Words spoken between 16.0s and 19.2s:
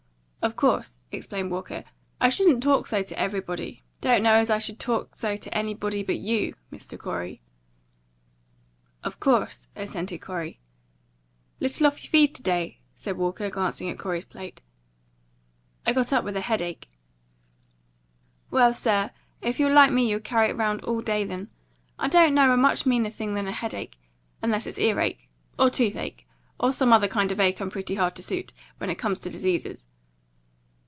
up with a headache." "Well, sir,